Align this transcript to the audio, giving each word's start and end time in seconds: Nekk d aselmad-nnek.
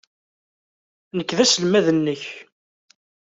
Nekk 1.17 1.31
d 1.37 1.39
aselmad-nnek. 1.43 2.23